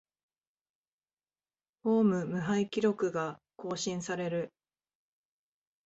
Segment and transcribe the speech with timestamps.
[1.83, 4.51] ホーム無敗記録が更新される